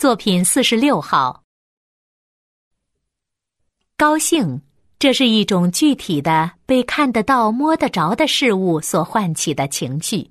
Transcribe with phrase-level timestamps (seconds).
[0.00, 1.42] 作品四十六号。
[3.98, 4.62] 高兴，
[4.98, 10.30] 这是一种具体的、被看得到、摸得着的事物所唤起的情绪，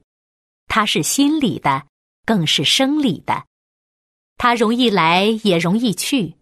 [0.67, 1.83] 它是心理的，
[2.25, 3.43] 更是生理的。
[4.39, 6.33] 它容易来，也容易去，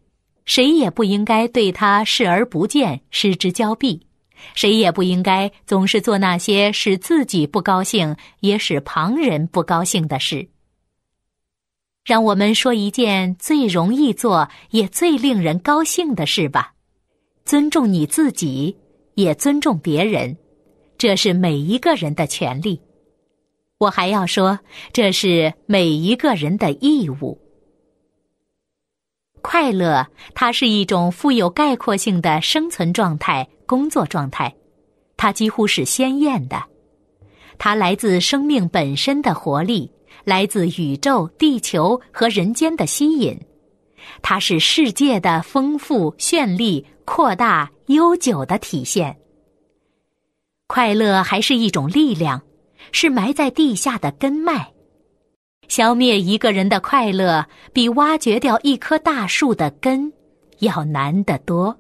[0.46, 4.08] 谁也不应该对它视而不见、失之交臂。
[4.56, 10.48] 谁也不应该总是做那些使自己不高兴，也使旁人不高兴的事。
[12.08, 16.74] 让我们说一件最容易做也最令人高兴的事吧：
[17.44, 18.78] 尊重你自己，
[19.16, 20.38] 也尊重别人，
[20.98, 22.82] 这是每一个人的权利。
[23.78, 24.58] 我还要说，
[24.94, 27.38] 这是每一个人的义务。
[29.42, 33.46] 快乐，它是一种富有概括性的生存状态。
[33.66, 34.56] 工作状态，
[35.18, 36.64] 它几乎是鲜艳的，
[37.58, 39.92] 它来自生命本身的活力，
[40.24, 43.40] 来自宇宙、地球和人间的吸引，
[44.22, 49.18] 它是世界的丰富、绚丽、扩大、悠久的体现。
[50.68, 52.42] 快乐还是一种力量，
[52.92, 54.74] 是埋在地下的根脉。
[55.70, 60.12] 消灭一个人的快乐，比挖掘掉一棵大树的根
[60.60, 61.78] 要难得多。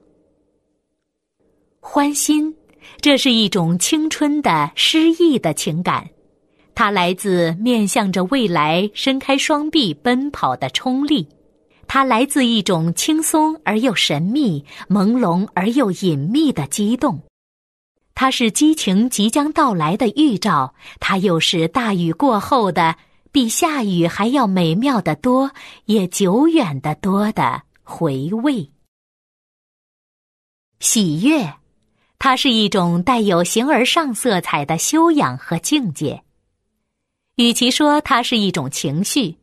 [1.80, 2.54] 欢心，
[3.00, 6.09] 这是一种青春的诗意的情感，
[6.80, 11.28] 它来自面向着未来伸开双臂奔跑的冲力，
[11.88, 17.23] 它来自一种轻松而又神秘、朦胧而又隐秘的激动，
[18.14, 22.95] 它是激情即将到来的预兆，它又是大雨过后的
[23.31, 25.50] 比下雨还要美妙的多，
[25.86, 28.70] 也久远的多的回味。
[30.80, 31.55] 喜悦。
[32.20, 36.22] 它是一种带有形而上色彩的修养和境界。
[37.38, 39.35] 与其说它是一种情绪，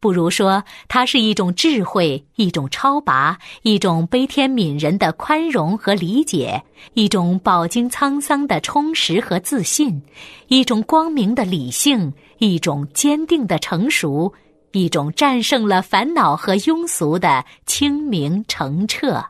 [0.00, 6.60] 不如说它是一种智慧，一种超拔，一种悲天悯人的宽容和理解，
[6.94, 10.02] 一种饱经沧桑的充实和自信，
[10.48, 14.32] 一种光明的理性，一种坚定的成熟，
[14.72, 19.24] 一种战胜了烦恼和庸俗的清明澄澈。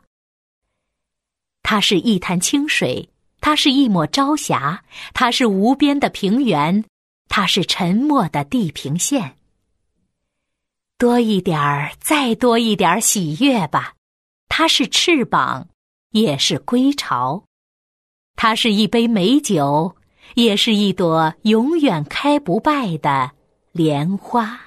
[1.63, 3.07] 它是一潭清水，
[3.43, 4.83] 它是一抹朝霞，
[5.13, 6.83] 它是无边的平原，
[7.29, 9.37] 它是沉默的地平线。
[10.97, 13.95] 多一点儿，再多一点儿喜悦吧。
[14.49, 15.69] 它是翅膀，
[16.11, 17.45] 也是归巢。
[18.35, 19.95] 它是一杯美酒，
[20.35, 23.31] 也是一朵永远开不败的
[23.73, 24.61] 莲花。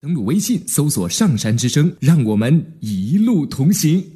[0.00, 4.15] 登录微信，搜索“上山之声”，让我们一路同行。